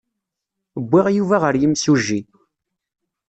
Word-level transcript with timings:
Wwiɣ 0.81 1.05
Yuba 1.15 1.35
ɣer 1.43 1.53
yimsujji. 1.61 2.19